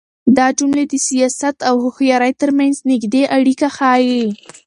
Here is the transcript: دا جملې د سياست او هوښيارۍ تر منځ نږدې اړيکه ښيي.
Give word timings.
دا 0.37 0.47
جملې 0.57 0.85
د 0.87 0.93
سياست 1.07 1.55
او 1.69 1.75
هوښيارۍ 1.83 2.33
تر 2.41 2.49
منځ 2.59 2.75
نږدې 2.91 3.23
اړيکه 3.37 3.67
ښيي. 3.75 4.23